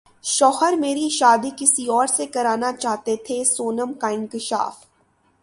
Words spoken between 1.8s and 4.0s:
اور سے کرانا چاہتے تھے سونم